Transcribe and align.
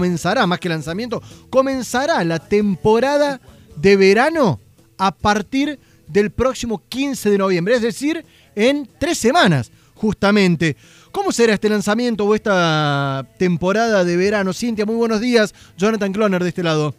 comenzará, 0.00 0.46
más 0.46 0.60
que 0.60 0.68
lanzamiento, 0.68 1.20
comenzará 1.50 2.22
la 2.22 2.38
temporada 2.38 3.40
de 3.74 3.96
verano 3.96 4.60
a 4.96 5.10
partir 5.10 5.76
del 6.06 6.30
próximo 6.30 6.80
15 6.88 7.30
de 7.30 7.36
noviembre, 7.36 7.74
es 7.74 7.82
decir, 7.82 8.24
en 8.54 8.86
tres 9.00 9.18
semanas, 9.18 9.72
justamente. 9.96 10.76
¿Cómo 11.10 11.32
será 11.32 11.54
este 11.54 11.68
lanzamiento 11.68 12.24
o 12.24 12.36
esta 12.36 13.26
temporada 13.40 14.04
de 14.04 14.16
verano? 14.16 14.52
Cintia, 14.52 14.86
muy 14.86 14.94
buenos 14.94 15.20
días. 15.20 15.52
Jonathan 15.76 16.12
Cloner 16.12 16.44
de 16.44 16.50
este 16.50 16.62
lado. 16.62 16.94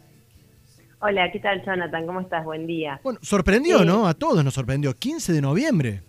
Hola, 1.00 1.32
¿qué 1.32 1.40
tal 1.40 1.64
Jonathan? 1.66 2.06
¿Cómo 2.06 2.20
estás? 2.20 2.44
Buen 2.44 2.68
día. 2.68 3.00
Bueno, 3.02 3.20
sorprendió, 3.22 3.86
¿no? 3.86 4.10
A 4.10 4.14
todos 4.14 4.44
nos 4.44 4.56
sorprendió. 4.56 4.94
15 4.94 5.32
de 5.32 5.42
noviembre. 5.42 6.02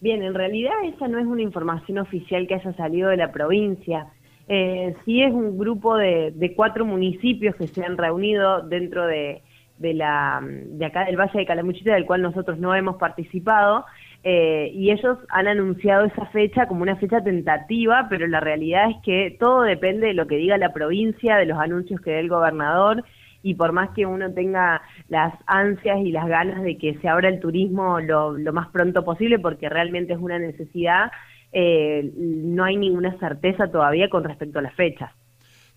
Bien, 0.00 0.22
en 0.22 0.34
realidad 0.34 0.70
esa 0.84 1.08
no 1.08 1.18
es 1.18 1.26
una 1.26 1.42
información 1.42 1.98
oficial 1.98 2.46
que 2.46 2.54
haya 2.54 2.72
salido 2.76 3.08
de 3.08 3.16
la 3.16 3.32
provincia. 3.32 4.06
Eh, 4.48 4.94
sí 5.04 5.22
es 5.22 5.32
un 5.32 5.58
grupo 5.58 5.96
de, 5.96 6.52
cuatro 6.54 6.84
municipios 6.84 7.56
que 7.56 7.66
se 7.66 7.84
han 7.84 7.96
reunido 7.96 8.62
dentro 8.62 9.06
de, 9.06 9.42
la, 9.78 10.40
de 10.42 10.84
acá 10.86 11.04
del 11.04 11.16
Valle 11.16 11.40
de 11.40 11.46
Calamuchita, 11.46 11.94
del 11.94 12.06
cual 12.06 12.22
nosotros 12.22 12.58
no 12.58 12.74
hemos 12.74 12.96
participado, 12.96 13.84
eh, 14.22 14.70
y 14.72 14.90
ellos 14.90 15.18
han 15.28 15.48
anunciado 15.48 16.04
esa 16.04 16.26
fecha 16.26 16.66
como 16.66 16.82
una 16.82 16.96
fecha 16.96 17.22
tentativa, 17.22 18.06
pero 18.08 18.26
la 18.26 18.40
realidad 18.40 18.90
es 18.90 18.96
que 19.04 19.36
todo 19.38 19.62
depende 19.62 20.08
de 20.08 20.14
lo 20.14 20.26
que 20.26 20.36
diga 20.36 20.58
la 20.58 20.72
provincia, 20.72 21.36
de 21.36 21.46
los 21.46 21.58
anuncios 21.58 22.00
que 22.00 22.12
dé 22.12 22.20
el 22.20 22.28
gobernador, 22.28 23.04
y 23.42 23.54
por 23.54 23.70
más 23.70 23.90
que 23.90 24.06
uno 24.06 24.32
tenga 24.32 24.82
las 25.08 25.32
ansias 25.46 25.98
y 26.00 26.10
las 26.10 26.26
ganas 26.26 26.62
de 26.62 26.78
que 26.78 26.98
se 26.98 27.08
abra 27.08 27.28
el 27.28 27.38
turismo 27.38 28.00
lo, 28.00 28.36
lo 28.36 28.52
más 28.52 28.68
pronto 28.68 29.04
posible, 29.04 29.38
porque 29.38 29.68
realmente 29.68 30.14
es 30.14 30.18
una 30.18 30.38
necesidad, 30.38 31.12
eh, 31.58 32.12
no 32.14 32.64
hay 32.64 32.76
ninguna 32.76 33.18
certeza 33.18 33.66
todavía 33.70 34.10
con 34.10 34.24
respecto 34.24 34.58
a 34.58 34.62
las 34.62 34.74
fechas. 34.74 35.10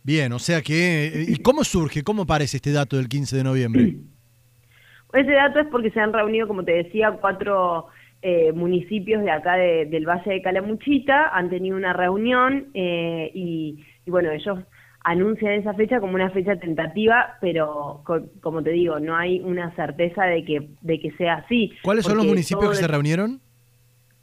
Bien, 0.03 0.33
o 0.33 0.39
sea 0.39 0.61
que, 0.61 1.25
¿y 1.25 1.37
cómo 1.37 1.63
surge, 1.63 2.03
cómo 2.03 2.23
aparece 2.23 2.57
este 2.57 2.73
dato 2.73 2.97
del 2.97 3.07
15 3.07 3.37
de 3.37 3.43
noviembre? 3.45 3.95
Ese 5.13 5.31
dato 5.31 5.61
es 5.61 5.67
porque 5.67 5.89
se 5.91 6.01
han 6.01 6.11
reunido, 6.11 6.49
como 6.49 6.65
te 6.65 6.73
decía, 6.73 7.17
cuatro 7.21 7.87
eh, 8.21 8.51
municipios 8.51 9.23
de 9.23 9.31
acá 9.31 9.55
del 9.55 10.05
Valle 10.05 10.31
de 10.33 10.41
Calamuchita, 10.41 11.29
han 11.33 11.49
tenido 11.49 11.77
una 11.77 11.93
reunión 11.93 12.67
eh, 12.73 13.31
y, 13.33 13.81
bueno, 14.05 14.31
ellos 14.31 14.59
anuncian 15.05 15.53
esa 15.53 15.73
fecha 15.75 16.01
como 16.01 16.15
una 16.15 16.29
fecha 16.31 16.57
tentativa, 16.57 17.37
pero 17.39 18.03
como 18.41 18.61
te 18.61 18.71
digo, 18.71 18.99
no 18.99 19.15
hay 19.15 19.39
una 19.39 19.73
certeza 19.77 20.25
de 20.25 20.43
que, 20.43 20.71
de 20.81 20.99
que 20.99 21.11
sea 21.11 21.35
así. 21.35 21.71
¿Cuáles 21.83 22.03
son 22.03 22.17
los 22.17 22.25
municipios 22.25 22.71
que 22.71 22.75
se 22.75 22.87
reunieron? 22.87 23.39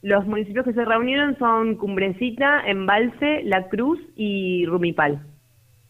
Los 0.07 0.25
municipios 0.25 0.65
que 0.65 0.73
se 0.73 0.85
reunieron 0.85 1.37
son 1.37 1.75
Cumbrecita, 1.75 2.61
Embalse, 2.65 3.43
La 3.43 3.69
Cruz 3.69 3.99
y 4.15 4.65
Rumipal. 4.65 5.27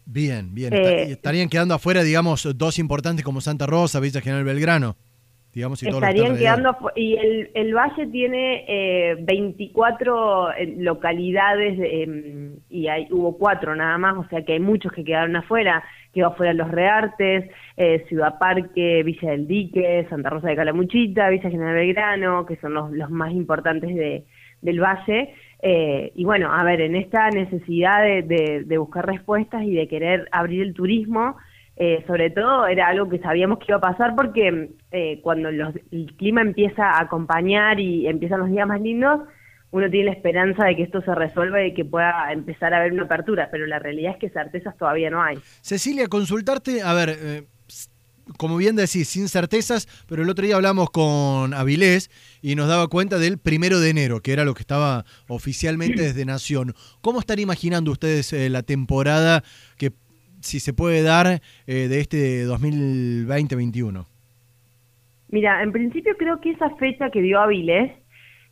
Bien, 0.07 0.55
bien. 0.55 0.73
Eh, 0.73 1.11
estarían 1.11 1.51
quedando 1.51 1.75
afuera, 1.75 2.03
digamos, 2.03 2.49
dos 2.57 2.79
importantes 2.79 3.23
como 3.27 3.43
Santa 3.43 3.67
Rosa, 3.67 4.01
Villa 4.01 4.23
General 4.23 4.43
Belgrano. 4.43 4.97
Digamos, 5.57 5.83
y 5.83 5.89
estarían 5.89 6.37
quedando 6.37 6.77
y 6.95 7.17
el, 7.17 7.51
el, 7.55 7.75
valle 7.75 8.07
tiene 8.09 8.67
eh, 8.69 9.17
24 9.21 10.53
eh, 10.53 10.75
localidades 10.77 11.79
em, 11.81 12.57
y 12.69 12.89
hay, 12.89 13.09
hubo 13.11 13.39
cuatro 13.39 13.75
nada 13.75 13.97
más, 13.97 14.19
o 14.19 14.29
sea 14.29 14.45
que 14.45 14.53
hay 14.53 14.61
muchos 14.61 14.93
que 14.93 15.03
quedaron 15.03 15.35
afuera 15.35 15.83
quedó 16.17 16.33
fuera 16.35 16.55
Los 16.55 16.71
Reartes, 16.71 17.51
eh, 17.77 18.05
Ciudad 18.09 18.39
Parque, 18.39 19.03
Villa 19.03 19.31
del 19.33 19.47
Dique, 19.47 20.07
Santa 20.09 20.31
Rosa 20.31 20.49
de 20.49 20.57
Calamuchita, 20.57 21.29
Villa 21.29 21.51
General 21.51 21.75
Belgrano, 21.75 22.47
que 22.47 22.57
son 22.57 22.73
los, 22.73 22.91
los 22.93 23.11
más 23.11 23.33
importantes 23.33 23.95
de, 23.95 24.25
del 24.63 24.81
valle. 24.81 25.35
Eh, 25.61 26.13
y 26.15 26.25
bueno, 26.25 26.53
a 26.53 26.65
ver, 26.65 26.81
en 26.81 26.97
esta 26.97 27.29
necesidad 27.29 28.03
de, 28.03 28.65
de, 28.65 28.79
buscar 28.79 29.07
respuestas 29.07 29.63
y 29.65 29.75
de 29.75 29.89
querer 29.89 30.27
abrir 30.33 30.63
el 30.63 30.73
turismo, 30.73 31.37
eh, 31.77 32.05
sobre 32.07 32.31
todo 32.31 32.67
era 32.67 32.89
algo 32.89 33.09
que 33.09 33.19
sabíamos 33.19 33.59
que 33.59 33.67
iba 33.69 33.77
a 33.77 33.81
pasar 33.81 34.15
porque 34.17 34.71
cuando 35.23 35.51
los, 35.51 35.75
el 35.93 36.15
clima 36.17 36.41
empieza 36.41 36.91
a 36.91 37.03
acompañar 37.03 37.79
y 37.81 38.07
empiezan 38.07 38.41
los 38.41 38.51
días 38.51 38.67
más 38.67 38.81
lindos, 38.81 39.21
uno 39.71 39.91
tiene 39.91 40.07
la 40.07 40.13
esperanza 40.13 40.65
de 40.65 40.77
que 40.77 40.83
esto 40.85 41.03
se 41.03 41.15
resuelva 41.15 41.65
y 41.65 41.75
que 41.75 41.85
pueda 41.85 42.33
empezar 42.33 42.73
a 42.73 42.79
haber 42.79 42.93
una 42.93 43.05
apertura, 43.05 43.49
pero 43.51 43.67
la 43.67 43.79
realidad 43.79 44.13
es 44.13 44.19
que 44.19 44.31
certezas 44.31 44.77
todavía 44.77 45.11
no 45.11 45.23
hay. 45.23 45.39
Cecilia, 45.61 46.07
consultarte, 46.09 46.83
a 46.83 46.95
ver, 46.95 47.11
eh, 47.11 47.43
como 48.39 48.57
bien 48.57 48.77
decís, 48.77 49.09
sin 49.09 49.29
certezas, 49.29 49.87
pero 50.09 50.23
el 50.23 50.31
otro 50.31 50.47
día 50.47 50.57
hablamos 50.57 50.91
con 50.91 51.53
Avilés 51.53 52.11
y 52.43 52.55
nos 52.55 52.69
daba 52.69 52.89
cuenta 52.89 53.19
del 53.19 53.39
primero 53.39 53.81
de 53.81 53.91
enero, 53.91 54.21
que 54.21 54.33
era 54.33 54.45
lo 54.45 54.55
que 54.55 54.63
estaba 54.63 55.05
oficialmente 55.29 56.03
desde 56.03 56.25
Nación. 56.25 56.75
¿Cómo 57.03 57.21
están 57.21 57.39
imaginando 57.39 57.91
ustedes 57.91 58.33
eh, 58.33 58.49
la 58.49 58.63
temporada 58.63 59.43
que, 59.77 59.93
si 60.47 60.61
se 60.61 60.73
puede 60.73 61.03
dar, 61.03 61.27
eh, 61.67 61.89
de 61.89 62.01
este 62.01 62.47
2020-21? 62.47 64.07
Mira, 65.29 65.63
en 65.63 65.73
principio 65.73 66.17
creo 66.17 66.41
que 66.41 66.53
esa 66.53 66.71
fecha 66.77 67.11
que 67.11 67.21
dio 67.21 67.41
Avilés 67.41 67.93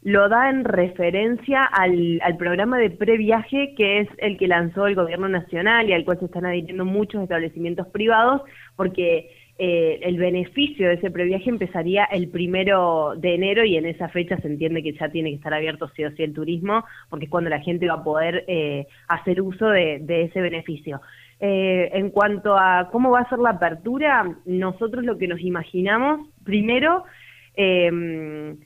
lo 0.03 0.29
da 0.29 0.51
en 0.51 0.65
referencia 0.65 1.65
al, 1.65 2.21
al 2.23 2.37
programa 2.37 2.79
de 2.79 2.91
previaje 2.91 3.75
que 3.75 4.01
es 4.01 4.09
el 4.19 4.37
que 4.37 4.49
lanzó 4.49 4.87
el 4.87 4.95
gobierno 4.95 5.29
nacional 5.29 5.89
y 5.89 5.95
al 5.95 6.05
cual 6.05 6.19
se 6.19 6.27
están 6.27 6.45
adhiriendo 6.45 6.85
muchos 6.85 7.23
establecimientos 7.23 7.87
privados 7.89 8.43
porque 8.77 9.31
eh, 9.57 10.01
el 10.03 10.19
beneficio 10.19 10.89
de 10.89 10.95
ese 10.95 11.11
previaje 11.11 11.49
empezaría 11.49 12.05
el 12.05 12.29
primero 12.29 13.15
de 13.17 13.35
enero 13.35 13.65
y 13.65 13.77
en 13.77 13.87
esa 13.87 14.09
fecha 14.09 14.37
se 14.39 14.49
entiende 14.49 14.83
que 14.83 14.93
ya 14.93 15.09
tiene 15.09 15.31
que 15.31 15.37
estar 15.37 15.55
abierto 15.55 15.89
sí 15.97 16.05
o 16.05 16.11
sí 16.11 16.23
el 16.23 16.35
turismo 16.35 16.85
porque 17.09 17.27
es 17.27 17.31
cuando 17.31 17.49
la 17.49 17.61
gente 17.61 17.87
va 17.87 17.95
a 17.95 18.05
poder 18.05 18.45
eh, 18.47 18.87
hacer 19.09 19.41
uso 19.41 19.69
de, 19.69 20.01
de 20.01 20.25
ese 20.25 20.41
beneficio. 20.41 21.01
Eh, 21.41 21.91
en 21.93 22.11
cuanto 22.11 22.57
a 22.57 22.89
cómo 22.91 23.11
va 23.11 23.21
a 23.21 23.29
ser 23.29 23.39
la 23.39 23.51
apertura, 23.51 24.25
nosotros 24.47 25.05
lo 25.05 25.19
que 25.19 25.29
nos 25.29 25.41
imaginamos, 25.41 26.29
primero, 26.45 27.05
eh, 27.57 28.57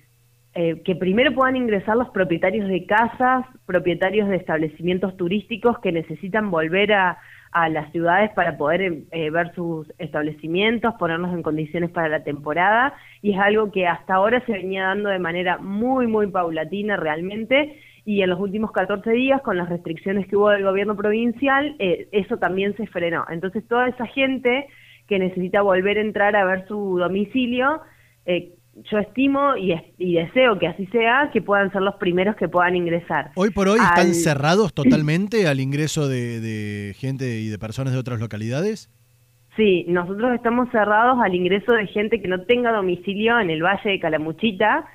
eh, 0.60 0.82
que 0.82 0.96
primero 0.96 1.32
puedan 1.34 1.54
ingresar 1.54 1.96
los 1.96 2.08
propietarios 2.08 2.68
de 2.68 2.84
casas, 2.84 3.46
propietarios 3.64 4.28
de 4.28 4.34
establecimientos 4.34 5.16
turísticos 5.16 5.78
que 5.78 5.92
necesitan 5.92 6.50
volver 6.50 6.92
a, 6.94 7.18
las 7.70 7.90
ciudades 7.92 8.30
para 8.32 8.56
poder 8.58 9.04
eh, 9.10 9.30
ver 9.30 9.54
sus 9.54 9.86
establecimientos, 9.98 10.94
ponerlos 10.98 11.32
en 11.32 11.42
condiciones 11.42 11.90
para 11.90 12.08
la 12.08 12.24
temporada. 12.24 12.92
Y 13.22 13.34
es 13.34 13.38
algo 13.38 13.70
que 13.70 13.86
hasta 13.86 14.14
ahora 14.14 14.44
se 14.46 14.52
venía 14.52 14.84
dando 14.84 15.08
de 15.10 15.18
manera 15.18 15.58
muy, 15.58 16.06
muy 16.08 16.26
paulatina 16.26 16.96
realmente 16.96 17.80
y 18.08 18.22
en 18.22 18.30
los 18.30 18.40
últimos 18.40 18.72
14 18.72 19.10
días 19.10 19.42
con 19.42 19.58
las 19.58 19.68
restricciones 19.68 20.26
que 20.28 20.34
hubo 20.34 20.48
del 20.48 20.64
gobierno 20.64 20.96
provincial, 20.96 21.76
eh, 21.78 22.08
eso 22.10 22.38
también 22.38 22.74
se 22.78 22.86
frenó. 22.86 23.26
Entonces 23.28 23.68
toda 23.68 23.86
esa 23.86 24.06
gente 24.06 24.66
que 25.06 25.18
necesita 25.18 25.60
volver 25.60 25.98
a 25.98 26.00
entrar 26.00 26.34
a 26.34 26.46
ver 26.46 26.66
su 26.66 26.96
domicilio, 26.96 27.82
eh, 28.24 28.54
yo 28.90 28.96
estimo 28.96 29.58
y, 29.58 29.74
deseo 29.98 30.58
que 30.58 30.68
así 30.68 30.86
sea, 30.86 31.28
que 31.34 31.42
puedan 31.42 31.70
ser 31.70 31.82
los 31.82 31.96
primeros 31.96 32.34
que 32.36 32.48
puedan 32.48 32.76
ingresar. 32.76 33.32
Hoy 33.34 33.50
por 33.50 33.68
hoy 33.68 33.78
están 33.78 34.14
cerrados 34.14 34.72
totalmente 34.72 35.46
al 35.46 35.60
ingreso 35.60 36.08
de, 36.08 36.94
gente 36.96 37.40
y 37.40 37.48
de 37.48 37.58
personas 37.58 37.92
de 37.92 37.98
otras 37.98 38.20
localidades. 38.20 38.90
Sí, 39.54 39.84
nosotros 39.86 40.34
estamos 40.34 40.70
cerrados 40.70 41.18
al 41.22 41.34
ingreso 41.34 41.74
de 41.74 41.86
gente 41.86 42.22
que 42.22 42.28
no 42.28 42.40
tenga 42.46 42.72
domicilio 42.72 43.38
en 43.38 43.50
el 43.50 43.62
Valle 43.62 43.90
de 43.90 44.00
Calamuchita, 44.00 44.86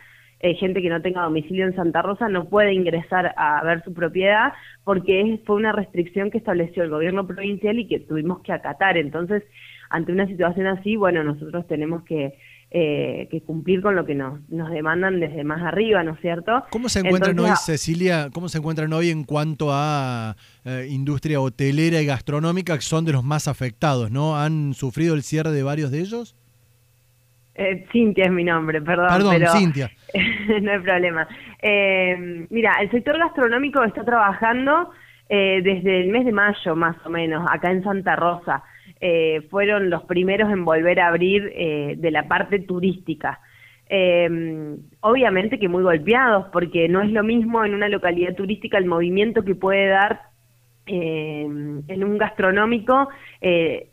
eh, 0.44 0.56
gente 0.56 0.82
que 0.82 0.90
no 0.90 1.02
tenga 1.02 1.24
domicilio 1.24 1.66
en 1.66 1.74
Santa 1.74 2.02
Rosa 2.02 2.28
no 2.28 2.50
puede 2.50 2.74
ingresar 2.74 3.34
a 3.38 3.64
ver 3.64 3.82
su 3.86 3.94
propiedad 3.94 4.52
porque 4.84 5.40
fue 5.46 5.56
una 5.56 5.72
restricción 5.72 6.32
que 6.32 6.38
estableció 6.38 6.84
el 6.84 6.90
gobierno 6.90 7.26
provincial 7.26 7.80
y 7.80 7.88
que 7.88 8.02
tuvimos 8.02 8.42
que 8.42 8.52
acatar. 8.52 8.98
Entonces, 8.98 9.42
ante 9.90 10.12
una 10.12 10.28
situación 10.28 10.68
así, 10.68 10.98
bueno, 10.98 11.24
nosotros 11.24 11.66
tenemos 11.68 12.04
que 12.04 12.34
eh, 12.76 13.28
que 13.30 13.42
cumplir 13.42 13.84
con 13.84 13.96
lo 13.96 14.04
que 14.04 14.16
nos, 14.16 14.40
nos 14.50 14.72
demandan 14.72 15.20
desde 15.20 15.44
más 15.44 15.62
arriba, 15.62 16.04
¿no 16.04 16.14
es 16.16 16.20
cierto? 16.22 16.64
¿Cómo 16.72 16.90
se 16.90 17.02
encuentran 17.02 17.38
hoy, 17.38 17.52
Cecilia, 17.64 18.30
cómo 18.34 18.50
se 18.50 18.58
encuentran 18.58 18.92
hoy 18.94 19.12
en 19.12 19.26
cuanto 19.26 19.68
a 19.72 20.36
eh, 20.66 20.88
industria 20.90 21.40
hotelera 21.40 22.02
y 22.02 22.08
gastronómica, 22.08 22.76
que 22.76 22.82
son 22.82 23.06
de 23.06 23.14
los 23.14 23.24
más 23.24 23.48
afectados, 23.48 24.10
¿no? 24.10 24.38
¿Han 24.38 24.74
sufrido 24.74 25.14
el 25.14 25.22
cierre 25.22 25.52
de 25.52 25.62
varios 25.62 25.92
de 25.92 26.00
ellos? 26.00 26.36
Eh, 27.56 27.86
Cintia 27.92 28.26
es 28.26 28.32
mi 28.32 28.44
nombre, 28.44 28.82
perdón. 28.82 29.08
Perdón, 29.10 29.48
Cintia. 29.58 29.92
no 30.62 30.72
hay 30.72 30.80
problema. 30.80 31.28
Eh, 31.62 32.48
mira, 32.50 32.74
el 32.82 32.90
sector 32.92 33.18
gastronómico 33.18 33.84
está 33.84 34.04
trabajando 34.04 34.92
desde 35.30 36.02
el 36.02 36.10
mes 36.10 36.26
de 36.26 36.32
mayo, 36.32 36.76
más 36.76 36.96
o 37.06 37.10
menos, 37.10 37.44
acá 37.50 37.72
en 37.72 37.84
Santa 37.84 38.16
Rosa. 38.16 38.64
Eh, 39.06 39.42
fueron 39.50 39.90
los 39.90 40.04
primeros 40.04 40.50
en 40.50 40.64
volver 40.64 41.02
a 41.02 41.10
abrir 41.10 41.52
eh, 41.54 41.96
de 41.98 42.10
la 42.10 42.30
parte 42.30 42.60
turística. 42.60 43.42
Eh, 43.90 44.78
obviamente 45.02 45.60
que 45.60 45.68
muy 45.68 45.84
golpeados, 45.84 46.48
porque 46.54 46.88
no 46.88 47.02
es 47.02 47.12
lo 47.12 47.22
mismo 47.22 47.66
en 47.66 47.74
una 47.74 47.90
localidad 47.90 48.34
turística 48.34 48.78
el 48.78 48.86
movimiento 48.86 49.44
que 49.44 49.56
puede 49.56 49.88
dar 49.88 50.22
en 50.86 52.04
un 52.04 52.18
gastronómico 52.18 53.08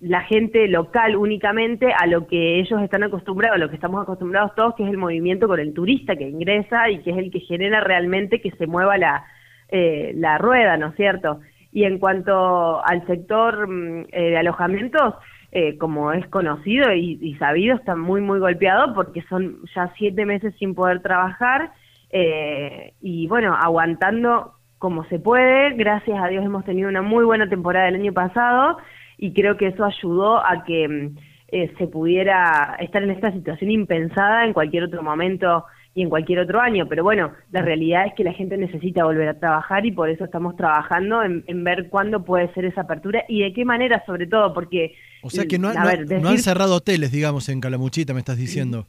la 0.00 0.22
gente 0.22 0.66
local 0.66 1.16
únicamente 1.16 1.92
a 1.92 2.06
lo 2.06 2.26
que 2.26 2.58
ellos 2.58 2.82
están 2.82 3.04
acostumbrados, 3.04 3.56
a 3.56 3.60
lo 3.60 3.68
que 3.68 3.76
estamos 3.76 4.02
acostumbrados 4.02 4.54
todos, 4.56 4.74
que 4.74 4.82
es 4.82 4.90
el 4.90 4.98
movimiento 4.98 5.46
con 5.46 5.60
el 5.60 5.72
turista 5.72 6.16
que 6.16 6.28
ingresa 6.28 6.90
y 6.90 6.98
que 7.02 7.10
es 7.10 7.18
el 7.18 7.30
que 7.30 7.40
genera 7.40 7.80
realmente 7.80 8.40
que 8.40 8.50
se 8.52 8.66
mueva 8.66 8.98
la, 8.98 9.24
la 9.70 10.38
rueda, 10.38 10.76
¿no 10.76 10.88
es 10.88 10.96
cierto? 10.96 11.40
Y 11.72 11.84
en 11.84 11.98
cuanto 11.98 12.84
al 12.84 13.06
sector 13.06 13.68
mm, 13.68 14.06
eh, 14.12 14.30
de 14.30 14.36
alojamientos, 14.36 15.14
eh, 15.52 15.78
como 15.78 16.12
es 16.12 16.26
conocido 16.28 16.92
y, 16.92 17.34
sabido, 17.38 17.76
está 17.76 17.96
muy, 17.96 18.20
muy 18.20 18.38
golpeado 18.38 18.94
porque 18.94 19.22
son 19.22 19.58
ya 19.74 19.92
siete 19.98 20.24
meses 20.24 20.54
sin 20.58 20.74
poder 20.74 21.02
trabajar 21.02 21.72
eh, 22.10 22.92
y 23.00 23.26
bueno, 23.26 23.56
aguantando 23.60 24.54
como 24.80 25.04
se 25.04 25.18
puede. 25.18 25.74
Gracias 25.74 26.18
a 26.18 26.26
Dios 26.28 26.42
hemos 26.44 26.64
tenido 26.64 26.88
una 26.88 27.02
muy 27.02 27.22
buena 27.22 27.48
temporada 27.48 27.88
el 27.88 27.96
año 27.96 28.14
pasado 28.14 28.78
y 29.18 29.34
creo 29.34 29.58
que 29.58 29.66
eso 29.66 29.84
ayudó 29.84 30.38
a 30.38 30.64
que 30.64 30.88
mm, 30.88 31.18
eh, 31.48 31.74
se 31.76 31.86
pudiera 31.86 32.76
estar 32.80 33.02
en 33.02 33.10
esta 33.10 33.30
situación 33.30 33.70
impensada 33.70 34.46
en 34.46 34.54
cualquier 34.54 34.84
otro 34.84 35.02
momento 35.02 35.66
y 35.94 36.00
en 36.00 36.08
cualquier 36.08 36.38
otro 36.38 36.62
año. 36.62 36.88
Pero 36.88 37.04
bueno, 37.04 37.30
la 37.50 37.60
realidad 37.60 38.06
es 38.06 38.14
que 38.14 38.24
la 38.24 38.32
gente 38.32 38.56
necesita 38.56 39.04
volver 39.04 39.28
a 39.28 39.38
trabajar 39.38 39.84
y 39.84 39.92
por 39.92 40.08
eso 40.08 40.24
estamos 40.24 40.56
trabajando 40.56 41.22
en, 41.22 41.62
ver 41.62 41.90
cuándo 41.90 42.24
puede 42.24 42.50
ser 42.54 42.64
esa 42.64 42.80
apertura 42.80 43.24
y 43.28 43.42
de 43.42 43.52
qué 43.52 43.66
manera 43.66 44.02
sobre 44.06 44.26
todo, 44.28 44.54
porque... 44.54 44.94
O 45.22 45.28
sea 45.28 45.44
que 45.44 45.58
no, 45.58 45.68
han 45.68 46.38
cerrado 46.38 46.76
hoteles, 46.76 47.12
digamos, 47.12 47.50
en 47.50 47.60
Calamuchita, 47.60 48.14
me 48.14 48.20
estás 48.20 48.38
diciendo. 48.38 48.86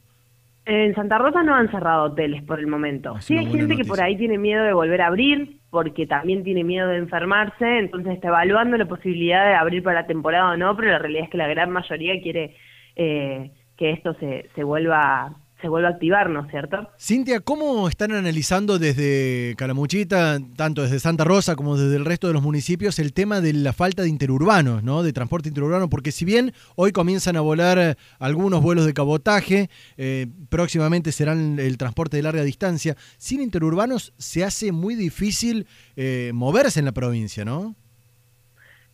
En 0.63 0.95
Santa 0.95 1.17
Rosa 1.17 1.43
no 1.43 1.53
han 1.53 1.69
cerrado 1.69 2.03
hoteles 2.03 2.43
por 2.43 2.59
el 2.59 2.67
momento. 2.67 3.19
sí 3.19 3.37
hay 3.37 3.47
gente 3.47 3.75
que 3.75 3.83
por 3.83 4.01
ahí 4.01 4.15
tiene 4.15 4.37
miedo 4.37 4.63
de 4.63 4.71
volver 4.71 5.01
a 5.01 5.07
abrir, 5.07 5.59
porque 5.71 6.05
también 6.05 6.43
tiene 6.43 6.63
miedo 6.63 6.89
de 6.89 6.97
enfermarse, 6.97 7.79
entonces 7.79 8.13
está 8.13 8.27
evaluando 8.27 8.77
la 8.77 8.85
posibilidad 8.85 9.47
de 9.47 9.55
abrir 9.55 9.81
para 9.81 10.01
la 10.01 10.07
temporada 10.07 10.51
o 10.51 10.57
no, 10.57 10.75
pero 10.75 10.89
la 10.91 10.99
realidad 10.99 11.23
es 11.23 11.29
que 11.29 11.37
la 11.37 11.47
gran 11.47 11.71
mayoría 11.71 12.21
quiere 12.21 12.55
eh, 12.97 13.51
que 13.77 13.91
esto 13.91 14.13
se, 14.15 14.49
se 14.53 14.63
vuelva 14.65 15.33
se 15.61 15.67
vuelva 15.67 15.89
a 15.89 15.91
activar, 15.91 16.29
¿no 16.29 16.45
es 16.45 16.51
cierto? 16.51 16.89
Cintia, 16.99 17.39
¿cómo 17.39 17.87
están 17.87 18.11
analizando 18.11 18.79
desde 18.79 19.55
Calamuchita, 19.57 20.39
tanto 20.55 20.81
desde 20.81 20.99
Santa 20.99 21.23
Rosa 21.23 21.55
como 21.55 21.77
desde 21.77 21.95
el 21.95 22.05
resto 22.05 22.27
de 22.27 22.33
los 22.33 22.43
municipios, 22.43 22.99
el 22.99 23.13
tema 23.13 23.41
de 23.41 23.53
la 23.53 23.73
falta 23.73 24.03
de 24.03 24.09
interurbanos, 24.09 24.83
¿no? 24.83 25.03
de 25.03 25.13
transporte 25.13 25.49
interurbano? 25.49 25.89
Porque 25.89 26.11
si 26.11 26.25
bien 26.25 26.53
hoy 26.75 26.91
comienzan 26.91 27.35
a 27.35 27.41
volar 27.41 27.97
algunos 28.19 28.61
vuelos 28.61 28.85
de 28.85 28.93
cabotaje, 28.93 29.69
eh, 29.97 30.27
próximamente 30.49 31.11
serán 31.11 31.59
el 31.59 31.77
transporte 31.77 32.17
de 32.17 32.23
larga 32.23 32.43
distancia, 32.43 32.95
sin 33.17 33.41
interurbanos 33.41 34.13
se 34.17 34.43
hace 34.43 34.71
muy 34.71 34.95
difícil 34.95 35.67
eh, 35.95 36.31
moverse 36.33 36.79
en 36.79 36.85
la 36.85 36.91
provincia, 36.91 37.45
¿no? 37.45 37.75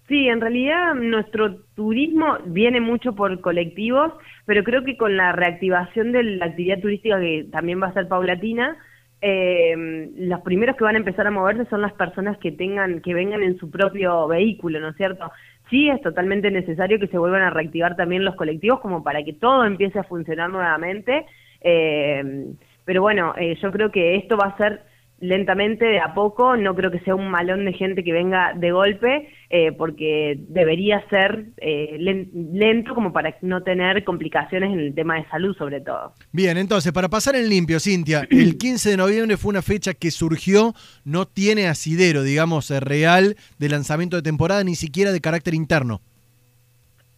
Sí, 0.07 0.30
en 0.30 0.39
realidad 0.39 0.95
nuestro 0.95 1.57
turismo 1.75 2.38
viene 2.45 2.80
mucho 2.80 3.13
por 3.13 3.42
colectivos, 3.42 4.13
pero 4.45 4.63
creo 4.63 4.83
que 4.86 4.95
con 4.95 5.18
la 5.18 5.33
reactivación 5.33 6.13
de 6.13 6.24
la 6.24 6.45
actividad 6.45 6.80
turística 6.80 7.19
que 7.19 7.48
también 7.51 7.81
va 7.81 7.88
a 7.88 7.94
ser 7.94 8.07
paulatina, 8.07 8.77
eh, 9.19 10.09
los 10.15 10.42
primeros 10.42 10.77
que 10.77 10.83
van 10.86 10.95
a 10.95 11.00
empezar 11.00 11.27
a 11.27 11.31
moverse 11.31 11.65
son 11.69 11.81
las 11.81 11.92
personas 11.94 12.38
que 12.38 12.51
tengan, 12.51 13.01
que 13.01 13.13
vengan 13.13 13.42
en 13.42 13.57
su 13.57 13.69
propio 13.69 14.27
vehículo, 14.27 14.80
¿no 14.80 14.89
es 14.89 14.95
cierto? 14.95 15.30
Sí, 15.69 15.89
es 15.89 16.01
totalmente 16.01 16.51
necesario 16.51 17.00
que 17.00 17.07
se 17.07 17.18
vuelvan 17.18 17.42
a 17.42 17.50
reactivar 17.50 17.98
también 17.98 18.24
los 18.24 18.36
colectivos 18.36 18.80
como 18.80 19.03
para 19.03 19.24
que 19.24 19.33
todo 19.33 19.65
empiece 19.65 20.00
a 20.00 20.03
funcionar 20.03 20.50
nuevamente. 20.50 21.25
Eh, 21.62 22.45
pero 22.86 23.01
bueno, 23.01 23.33
eh, 23.38 23.57
yo 23.62 23.71
creo 23.71 23.92
que 23.92 24.15
esto 24.15 24.38
va 24.38 24.48
a 24.48 24.57
ser 24.57 24.83
lentamente, 25.19 25.85
de 25.85 25.99
a 25.99 26.13
poco, 26.13 26.55
no 26.55 26.75
creo 26.75 26.91
que 26.91 26.99
sea 26.99 27.15
un 27.15 27.29
malón 27.29 27.65
de 27.65 27.73
gente 27.73 28.03
que 28.03 28.11
venga 28.11 28.53
de 28.53 28.71
golpe, 28.71 29.29
eh, 29.49 29.71
porque 29.71 30.37
debería 30.49 31.03
ser 31.09 31.45
eh, 31.57 31.97
lento 31.99 32.93
como 32.93 33.11
para 33.13 33.35
no 33.41 33.63
tener 33.63 34.03
complicaciones 34.03 34.71
en 34.71 34.79
el 34.79 34.95
tema 34.95 35.15
de 35.15 35.25
salud 35.29 35.55
sobre 35.57 35.81
todo. 35.81 36.13
Bien, 36.31 36.57
entonces, 36.57 36.91
para 36.91 37.09
pasar 37.09 37.35
en 37.35 37.49
limpio, 37.49 37.79
Cintia, 37.79 38.27
el 38.29 38.57
15 38.57 38.91
de 38.91 38.97
noviembre 38.97 39.37
fue 39.37 39.49
una 39.49 39.61
fecha 39.61 39.93
que 39.93 40.11
surgió, 40.11 40.73
no 41.03 41.25
tiene 41.25 41.67
asidero, 41.67 42.23
digamos, 42.23 42.69
eh, 42.69 42.79
real 42.79 43.35
de 43.57 43.69
lanzamiento 43.69 44.17
de 44.17 44.21
temporada, 44.21 44.63
ni 44.63 44.75
siquiera 44.75 45.11
de 45.11 45.21
carácter 45.21 45.53
interno. 45.53 46.01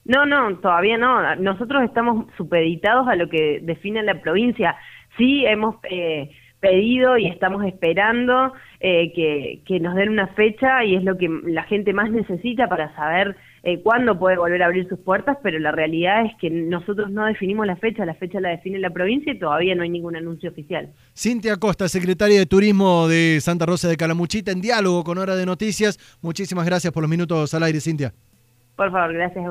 No, 0.05 0.25
no, 0.25 0.57
todavía 0.57 0.97
no. 0.97 1.35
Nosotros 1.35 1.83
estamos 1.83 2.25
supeditados 2.35 3.07
a 3.07 3.15
lo 3.15 3.29
que 3.29 3.59
define 3.61 4.01
la 4.01 4.19
provincia. 4.21 4.75
Sí, 5.17 5.45
hemos 5.45 5.75
pedido 6.59 7.17
y 7.17 7.27
estamos 7.27 7.65
esperando 7.65 8.53
eh, 8.79 9.13
que, 9.65 9.79
nos 9.79 9.95
den 9.95 10.09
una 10.09 10.27
fecha 10.27 10.83
y 10.83 10.95
es 10.95 11.03
lo 11.03 11.17
que 11.17 11.29
la 11.45 11.63
gente 11.63 11.93
más 11.93 12.11
necesita 12.11 12.67
para 12.67 12.93
saber 12.95 13.35
eh, 13.63 13.81
cuándo 13.81 14.17
puede 14.17 14.37
volver 14.37 14.63
a 14.63 14.67
abrir 14.67 14.87
sus 14.87 14.99
puertas, 14.99 15.37
pero 15.43 15.59
la 15.59 15.71
realidad 15.71 16.25
es 16.25 16.31
que 16.39 16.49
nosotros 16.49 17.11
no 17.11 17.25
definimos 17.25 17.65
la 17.65 17.75
fecha, 17.75 18.05
la 18.05 18.13
fecha 18.13 18.39
la 18.39 18.49
define 18.49 18.79
la 18.79 18.89
provincia 18.89 19.33
y 19.33 19.39
todavía 19.39 19.75
no 19.75 19.83
hay 19.83 19.89
ningún 19.89 20.15
anuncio 20.15 20.49
oficial. 20.49 20.89
Cintia 21.15 21.57
Costa, 21.57 21.87
secretaria 21.87 22.39
de 22.39 22.45
Turismo 22.45 23.07
de 23.07 23.39
Santa 23.41 23.65
Rosa 23.65 23.87
de 23.87 23.97
Calamuchita, 23.97 24.51
en 24.51 24.61
diálogo 24.61 25.03
con 25.03 25.17
Hora 25.17 25.35
de 25.35 25.45
Noticias. 25.45 25.97
Muchísimas 26.21 26.65
gracias 26.65 26.93
por 26.93 27.03
los 27.03 27.09
minutos 27.09 27.53
al 27.53 27.63
aire, 27.63 27.79
Cintia. 27.79 28.13
Por 28.75 28.91
favor, 28.91 29.13
gracias 29.13 29.45
a 29.45 29.47